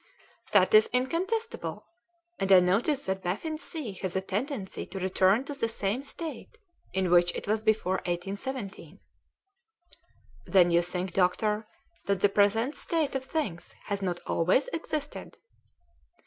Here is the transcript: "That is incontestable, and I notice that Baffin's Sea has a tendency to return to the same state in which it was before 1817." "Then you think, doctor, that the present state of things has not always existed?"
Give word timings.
"That 0.51 0.73
is 0.73 0.89
incontestable, 0.91 1.85
and 2.39 2.51
I 2.51 2.59
notice 2.59 3.05
that 3.05 3.21
Baffin's 3.21 3.61
Sea 3.61 3.91
has 4.01 4.15
a 4.15 4.21
tendency 4.21 4.83
to 4.87 4.99
return 4.99 5.43
to 5.45 5.53
the 5.53 5.69
same 5.69 6.01
state 6.01 6.57
in 6.91 7.11
which 7.11 7.31
it 7.35 7.47
was 7.47 7.61
before 7.61 7.97
1817." 8.07 8.99
"Then 10.47 10.71
you 10.71 10.81
think, 10.81 11.13
doctor, 11.13 11.67
that 12.07 12.21
the 12.21 12.29
present 12.29 12.73
state 12.73 13.13
of 13.13 13.23
things 13.25 13.75
has 13.83 14.01
not 14.01 14.19
always 14.25 14.69
existed?" 14.69 15.37